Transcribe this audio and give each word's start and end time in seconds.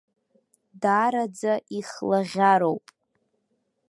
Даараӡа 0.81 1.53
ихлаӷьароуп. 1.77 2.85